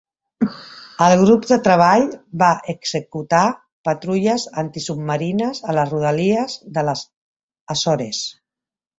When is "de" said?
1.49-1.57, 6.79-6.85